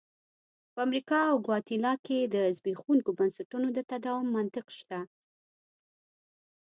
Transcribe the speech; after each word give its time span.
په 0.73 0.79
امریکا 0.87 1.19
او 1.31 1.37
ګواتیلا 1.45 1.93
کې 2.05 2.19
د 2.23 2.35
زبېښونکو 2.55 3.09
بنسټونو 3.19 3.67
د 3.73 3.79
تداوم 3.89 4.27
منطق 4.37 4.65
شته. 4.77 4.99